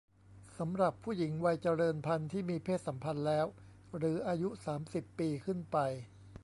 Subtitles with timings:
[0.57, 3.45] สำหรับผู้หญิงวัยเจริญพันธุ์ที่มีเพศสัมพันธ์แล้ว
[3.97, 5.77] หรืออายุ สามสิบ ปีขึ้นไป